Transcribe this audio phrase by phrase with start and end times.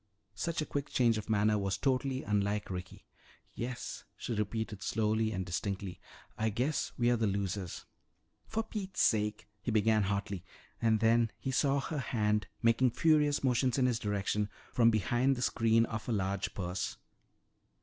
[0.33, 3.05] Such a quick change of manner was totally unlike Ricky.
[3.53, 5.99] "Yes," she repeated slowly and distinctly,
[6.39, 7.85] "I guess we're the losers"
[8.47, 10.43] "For Pete's sake" he began hotly
[10.81, 15.43] and then he saw her hand making furious motions in his direction from behind the
[15.43, 16.97] screen of her large purse.